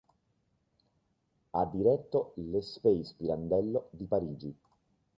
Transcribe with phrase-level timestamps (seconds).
[1.51, 4.55] Ha diretto l'"Espace Pirandello” di Parigi.